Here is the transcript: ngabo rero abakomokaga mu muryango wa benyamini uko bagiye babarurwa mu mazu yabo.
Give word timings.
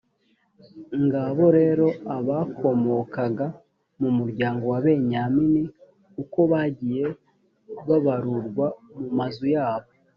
ngabo 1.03 1.43
rero 1.57 1.87
abakomokaga 2.15 3.47
mu 3.99 4.09
muryango 4.17 4.63
wa 4.71 4.79
benyamini 4.85 5.63
uko 6.21 6.39
bagiye 6.51 7.05
babarurwa 7.87 8.67
mu 8.99 9.07
mazu 9.17 9.45
yabo. 9.55 9.89